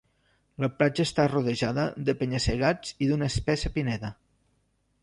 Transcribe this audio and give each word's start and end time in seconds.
La 0.63 0.69
platja 0.77 1.05
està 1.09 1.25
rodejada 1.33 1.85
de 2.09 2.17
penya-segats 2.23 2.97
i 3.07 3.13
d’una 3.13 3.31
espessa 3.35 3.73
pineda. 3.79 4.13